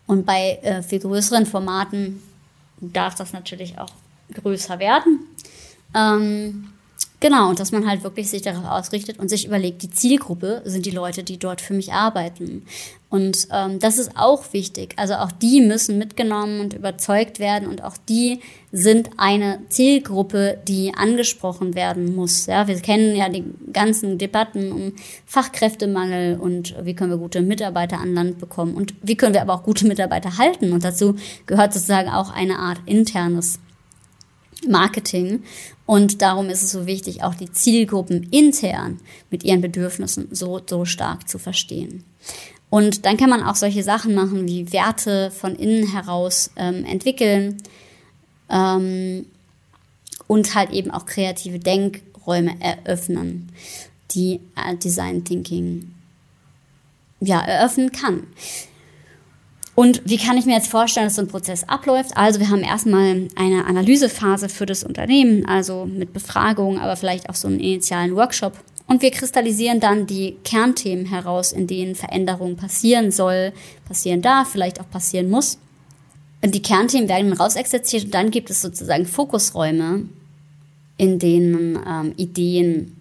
Und 0.06 0.26
bei 0.26 0.58
äh, 0.62 0.82
viel 0.82 0.98
größeren 0.98 1.46
Formaten 1.46 2.22
darf 2.80 3.14
das 3.14 3.32
natürlich 3.32 3.78
auch 3.78 3.92
größer 4.34 4.78
werden. 4.78 5.20
Ähm, 5.94 6.72
genau, 7.22 7.48
und 7.48 7.60
dass 7.60 7.72
man 7.72 7.88
halt 7.88 8.02
wirklich 8.02 8.28
sich 8.28 8.42
darauf 8.42 8.66
ausrichtet 8.66 9.18
und 9.18 9.30
sich 9.30 9.46
überlegt, 9.46 9.82
die 9.82 9.90
Zielgruppe 9.90 10.60
sind 10.66 10.84
die 10.84 10.90
Leute, 10.90 11.22
die 11.22 11.38
dort 11.38 11.62
für 11.62 11.72
mich 11.72 11.92
arbeiten. 11.94 12.66
Und 13.08 13.48
ähm, 13.52 13.78
das 13.78 13.98
ist 13.98 14.12
auch 14.16 14.52
wichtig. 14.52 14.94
Also 14.96 15.14
auch 15.14 15.32
die 15.32 15.60
müssen 15.60 15.98
mitgenommen 15.98 16.60
und 16.60 16.74
überzeugt 16.74 17.38
werden 17.38 17.68
und 17.68 17.84
auch 17.84 17.96
die 17.96 18.40
sind 18.72 19.10
eine 19.18 19.60
Zielgruppe, 19.68 20.58
die 20.66 20.94
angesprochen 20.94 21.74
werden 21.74 22.14
muss. 22.14 22.46
Ja, 22.46 22.68
wir 22.68 22.76
kennen 22.80 23.14
ja 23.14 23.28
die 23.28 23.44
ganzen 23.72 24.18
Debatten 24.18 24.72
um 24.72 24.92
Fachkräftemangel 25.26 26.38
und 26.38 26.74
wie 26.82 26.94
können 26.94 27.10
wir 27.10 27.18
gute 27.18 27.42
Mitarbeiter 27.42 27.98
an 28.00 28.14
Land 28.14 28.38
bekommen 28.38 28.74
und 28.74 28.94
wie 29.02 29.16
können 29.16 29.34
wir 29.34 29.42
aber 29.42 29.54
auch 29.54 29.62
gute 29.62 29.86
Mitarbeiter 29.86 30.38
halten. 30.38 30.72
Und 30.72 30.84
dazu 30.84 31.16
gehört 31.46 31.72
sozusagen 31.72 32.08
auch 32.08 32.30
eine 32.30 32.58
Art 32.58 32.80
internes 32.86 33.58
Marketing. 34.68 35.42
Und 35.86 36.22
darum 36.22 36.48
ist 36.48 36.62
es 36.62 36.72
so 36.72 36.86
wichtig, 36.86 37.22
auch 37.22 37.34
die 37.34 37.50
Zielgruppen 37.50 38.28
intern 38.30 39.00
mit 39.30 39.44
ihren 39.44 39.60
Bedürfnissen 39.60 40.28
so, 40.30 40.60
so 40.66 40.84
stark 40.84 41.28
zu 41.28 41.38
verstehen. 41.38 42.04
Und 42.70 43.04
dann 43.04 43.18
kann 43.18 43.28
man 43.28 43.42
auch 43.42 43.56
solche 43.56 43.82
Sachen 43.82 44.14
machen 44.14 44.46
wie 44.46 44.72
Werte 44.72 45.30
von 45.30 45.54
innen 45.56 45.92
heraus 45.92 46.50
ähm, 46.56 46.86
entwickeln 46.86 47.58
ähm, 48.48 49.26
und 50.26 50.54
halt 50.54 50.70
eben 50.70 50.90
auch 50.90 51.04
kreative 51.04 51.58
Denkräume 51.58 52.54
eröffnen, 52.60 53.50
die 54.12 54.40
äh, 54.56 54.74
Design 54.76 55.24
Thinking 55.24 55.92
ja, 57.20 57.40
eröffnen 57.40 57.92
kann. 57.92 58.26
Und 59.74 60.02
wie 60.04 60.18
kann 60.18 60.36
ich 60.36 60.44
mir 60.44 60.54
jetzt 60.54 60.70
vorstellen, 60.70 61.06
dass 61.06 61.16
so 61.16 61.22
ein 61.22 61.28
Prozess 61.28 61.64
abläuft? 61.64 62.14
Also 62.14 62.40
wir 62.40 62.50
haben 62.50 62.62
erstmal 62.62 63.28
eine 63.36 63.64
Analysephase 63.64 64.48
für 64.48 64.66
das 64.66 64.84
Unternehmen, 64.84 65.46
also 65.46 65.86
mit 65.86 66.12
Befragung, 66.12 66.78
aber 66.78 66.96
vielleicht 66.96 67.30
auch 67.30 67.34
so 67.34 67.48
einen 67.48 67.58
initialen 67.58 68.14
Workshop. 68.14 68.52
Und 68.86 69.00
wir 69.00 69.10
kristallisieren 69.10 69.80
dann 69.80 70.06
die 70.06 70.36
Kernthemen 70.44 71.06
heraus, 71.06 71.52
in 71.52 71.66
denen 71.66 71.94
Veränderung 71.94 72.56
passieren 72.56 73.10
soll, 73.10 73.52
passieren 73.88 74.20
darf, 74.20 74.50
vielleicht 74.50 74.78
auch 74.80 74.90
passieren 74.90 75.30
muss. 75.30 75.58
Und 76.42 76.54
die 76.54 76.60
Kernthemen 76.60 77.08
werden 77.08 77.32
rausexerziert 77.32 78.04
und 78.04 78.14
dann 78.14 78.30
gibt 78.30 78.50
es 78.50 78.60
sozusagen 78.60 79.06
Fokusräume, 79.06 80.08
in 80.98 81.18
denen 81.18 81.78
ähm, 81.88 82.12
Ideen 82.16 82.96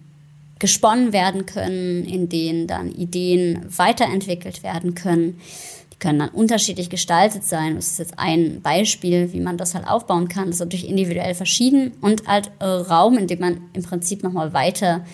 gesponnen 0.58 1.12
werden 1.12 1.44
können, 1.44 2.04
in 2.04 2.28
denen 2.28 2.66
dann 2.66 2.90
Ideen 2.90 3.66
weiterentwickelt 3.68 4.62
werden 4.62 4.94
können 4.94 5.38
können 6.02 6.18
dann 6.18 6.30
unterschiedlich 6.30 6.90
gestaltet 6.90 7.44
sein. 7.44 7.76
Das 7.76 7.92
ist 7.92 7.98
jetzt 8.00 8.18
ein 8.18 8.60
Beispiel, 8.60 9.32
wie 9.32 9.40
man 9.40 9.56
das 9.56 9.74
halt 9.74 9.86
aufbauen 9.86 10.28
kann. 10.28 10.46
Das 10.46 10.56
ist 10.56 10.60
natürlich 10.60 10.88
individuell 10.88 11.34
verschieden 11.34 11.92
und 12.00 12.26
halt 12.26 12.50
äh, 12.58 12.64
Raum, 12.64 13.16
in 13.16 13.28
dem 13.28 13.40
man 13.40 13.60
im 13.72 13.82
Prinzip 13.84 14.22
nochmal 14.22 14.52
weiter 14.52 15.04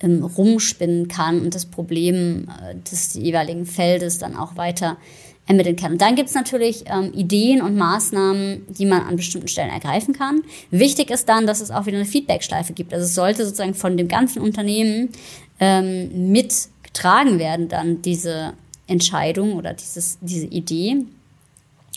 ähm, 0.00 0.22
rumspinnen 0.22 1.08
kann 1.08 1.40
und 1.40 1.54
das 1.54 1.66
Problem 1.66 2.48
äh, 2.62 2.76
des 2.90 3.14
jeweiligen 3.14 3.66
Feldes 3.66 4.18
dann 4.18 4.36
auch 4.36 4.56
weiter 4.56 4.98
ermitteln 5.46 5.76
kann. 5.76 5.92
Und 5.92 6.00
dann 6.00 6.14
gibt 6.14 6.28
es 6.28 6.34
natürlich 6.34 6.84
ähm, 6.86 7.12
Ideen 7.12 7.60
und 7.60 7.76
Maßnahmen, 7.76 8.66
die 8.68 8.86
man 8.86 9.02
an 9.02 9.16
bestimmten 9.16 9.48
Stellen 9.48 9.70
ergreifen 9.70 10.14
kann. 10.14 10.42
Wichtig 10.70 11.10
ist 11.10 11.28
dann, 11.28 11.46
dass 11.46 11.60
es 11.60 11.72
auch 11.72 11.86
wieder 11.86 11.98
eine 11.98 12.06
Feedbackschleife 12.06 12.72
gibt. 12.72 12.94
Also 12.94 13.04
es 13.04 13.14
sollte 13.14 13.44
sozusagen 13.44 13.74
von 13.74 13.96
dem 13.96 14.06
ganzen 14.06 14.42
Unternehmen 14.42 15.10
ähm, 15.58 16.30
mitgetragen 16.30 17.40
werden, 17.40 17.68
dann 17.68 18.02
diese 18.02 18.54
Entscheidung 18.86 19.54
oder 19.54 19.72
dieses, 19.74 20.18
diese 20.20 20.46
Idee. 20.46 21.04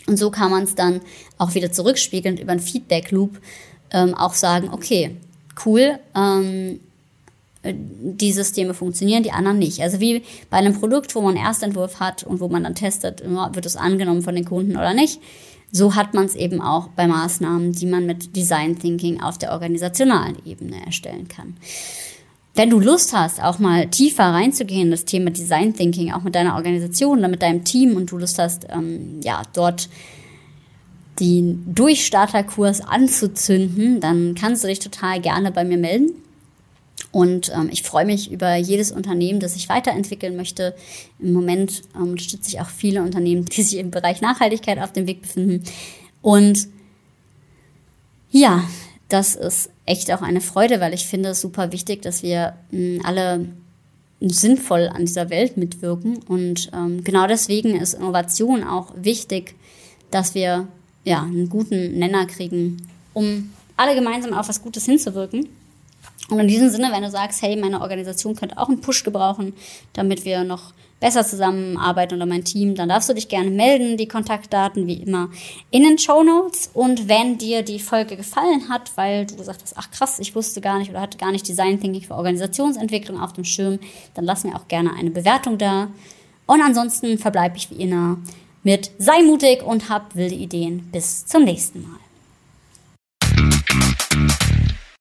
Und 0.06 0.16
so 0.16 0.30
kann 0.30 0.50
man 0.50 0.64
es 0.64 0.74
dann 0.74 1.00
auch 1.38 1.54
wieder 1.54 1.72
zurückspiegelnd 1.72 2.40
über 2.40 2.52
einen 2.52 2.60
Feedback-Loop 2.60 3.40
ähm, 3.92 4.14
auch 4.14 4.34
sagen, 4.34 4.70
okay, 4.72 5.16
cool, 5.64 5.98
ähm, 6.14 6.80
die 7.62 8.32
Systeme 8.32 8.72
funktionieren, 8.72 9.22
die 9.22 9.32
anderen 9.32 9.58
nicht. 9.58 9.82
Also 9.82 10.00
wie 10.00 10.22
bei 10.48 10.56
einem 10.56 10.78
Produkt, 10.78 11.14
wo 11.14 11.20
man 11.20 11.36
einen 11.36 11.44
Erstentwurf 11.44 12.00
hat 12.00 12.24
und 12.24 12.40
wo 12.40 12.48
man 12.48 12.64
dann 12.64 12.74
testet, 12.74 13.22
wird 13.22 13.66
es 13.66 13.76
angenommen 13.76 14.22
von 14.22 14.34
den 14.34 14.46
Kunden 14.46 14.76
oder 14.76 14.94
nicht. 14.94 15.20
So 15.70 15.94
hat 15.94 16.14
man 16.14 16.24
es 16.24 16.34
eben 16.34 16.62
auch 16.62 16.88
bei 16.88 17.06
Maßnahmen, 17.06 17.72
die 17.72 17.86
man 17.86 18.06
mit 18.06 18.34
Design 18.34 18.78
Thinking 18.78 19.20
auf 19.20 19.36
der 19.36 19.52
organisationalen 19.52 20.38
Ebene 20.46 20.84
erstellen 20.84 21.28
kann 21.28 21.54
wenn 22.54 22.70
du 22.70 22.80
Lust 22.80 23.12
hast, 23.12 23.42
auch 23.42 23.58
mal 23.58 23.88
tiefer 23.88 24.24
reinzugehen 24.24 24.86
in 24.86 24.90
das 24.90 25.04
Thema 25.04 25.30
Design 25.30 25.74
Thinking, 25.74 26.12
auch 26.12 26.22
mit 26.22 26.34
deiner 26.34 26.56
Organisation 26.56 27.20
mit 27.30 27.42
deinem 27.42 27.64
Team 27.64 27.96
und 27.96 28.10
du 28.10 28.18
Lust 28.18 28.38
hast, 28.38 28.66
ähm, 28.70 29.20
ja, 29.22 29.42
dort 29.52 29.88
den 31.20 31.74
Durchstarterkurs 31.74 32.80
anzuzünden, 32.80 34.00
dann 34.00 34.34
kannst 34.34 34.64
du 34.64 34.68
dich 34.68 34.78
total 34.78 35.20
gerne 35.20 35.52
bei 35.52 35.64
mir 35.64 35.76
melden. 35.76 36.12
Und 37.12 37.50
ähm, 37.54 37.68
ich 37.72 37.82
freue 37.82 38.04
mich 38.04 38.30
über 38.30 38.54
jedes 38.56 38.92
Unternehmen, 38.92 39.40
das 39.40 39.54
sich 39.54 39.68
weiterentwickeln 39.68 40.36
möchte. 40.36 40.74
Im 41.18 41.32
Moment 41.32 41.82
ähm, 41.94 42.10
unterstütze 42.10 42.48
ich 42.48 42.60
auch 42.60 42.68
viele 42.68 43.02
Unternehmen, 43.02 43.44
die 43.44 43.62
sich 43.62 43.78
im 43.78 43.90
Bereich 43.90 44.20
Nachhaltigkeit 44.20 44.78
auf 44.78 44.92
dem 44.92 45.06
Weg 45.06 45.22
befinden. 45.22 45.64
Und 46.22 46.68
ja, 48.30 48.64
das 49.10 49.34
ist 49.34 49.70
echt 49.86 50.10
auch 50.12 50.22
eine 50.22 50.40
Freude, 50.40 50.80
weil 50.80 50.94
ich 50.94 51.06
finde 51.06 51.30
es 51.30 51.40
super 51.40 51.72
wichtig, 51.72 52.02
dass 52.02 52.22
wir 52.22 52.54
mh, 52.70 53.02
alle 53.04 53.46
sinnvoll 54.20 54.88
an 54.88 55.04
dieser 55.04 55.30
Welt 55.30 55.56
mitwirken. 55.56 56.18
Und 56.28 56.70
ähm, 56.74 57.04
genau 57.04 57.26
deswegen 57.26 57.76
ist 57.76 57.94
Innovation 57.94 58.64
auch 58.64 58.92
wichtig, 58.96 59.54
dass 60.10 60.34
wir 60.34 60.68
ja 61.04 61.22
einen 61.22 61.48
guten 61.48 61.98
Nenner 61.98 62.26
kriegen, 62.26 62.86
um 63.14 63.52
alle 63.76 63.94
gemeinsam 63.94 64.32
auf 64.32 64.48
was 64.48 64.62
Gutes 64.62 64.84
hinzuwirken. 64.84 65.48
Und 66.28 66.38
in 66.38 66.48
diesem 66.48 66.70
Sinne, 66.70 66.90
wenn 66.92 67.02
du 67.02 67.10
sagst, 67.10 67.42
hey, 67.42 67.56
meine 67.56 67.80
Organisation 67.80 68.36
könnte 68.36 68.58
auch 68.58 68.68
einen 68.68 68.80
Push 68.80 69.02
gebrauchen, 69.02 69.54
damit 69.94 70.24
wir 70.24 70.44
noch 70.44 70.72
besser 71.00 71.26
zusammenarbeiten 71.26 72.14
oder 72.14 72.26
mein 72.26 72.44
Team, 72.44 72.74
dann 72.74 72.90
darfst 72.90 73.08
du 73.08 73.14
dich 73.14 73.28
gerne 73.28 73.50
melden. 73.50 73.96
Die 73.96 74.06
Kontaktdaten 74.06 74.86
wie 74.86 75.02
immer 75.02 75.30
in 75.70 75.82
den 75.82 75.98
Show 75.98 76.22
Notes. 76.22 76.70
Und 76.72 77.08
wenn 77.08 77.38
dir 77.38 77.62
die 77.62 77.80
Folge 77.80 78.16
gefallen 78.16 78.68
hat, 78.68 78.92
weil 78.96 79.26
du 79.26 79.36
gesagt 79.36 79.62
hast, 79.62 79.74
ach 79.76 79.90
krass, 79.90 80.18
ich 80.18 80.34
wusste 80.34 80.60
gar 80.60 80.78
nicht 80.78 80.90
oder 80.90 81.00
hatte 81.00 81.18
gar 81.18 81.32
nicht 81.32 81.48
Design 81.48 81.80
Thinking 81.80 82.02
für 82.02 82.14
Organisationsentwicklung 82.14 83.20
auf 83.20 83.32
dem 83.32 83.44
Schirm, 83.44 83.78
dann 84.14 84.24
lass 84.24 84.44
mir 84.44 84.54
auch 84.54 84.68
gerne 84.68 84.92
eine 84.94 85.10
Bewertung 85.10 85.58
da. 85.58 85.88
Und 86.46 86.60
ansonsten 86.60 87.18
verbleibe 87.18 87.56
ich 87.56 87.70
wie 87.70 87.82
immer 87.82 88.18
mit 88.62 88.90
sei 88.98 89.22
mutig 89.22 89.62
und 89.62 89.88
hab 89.88 90.14
wilde 90.14 90.34
Ideen. 90.34 90.88
Bis 90.92 91.24
zum 91.26 91.44
nächsten 91.44 91.82
Mal. 91.82 92.09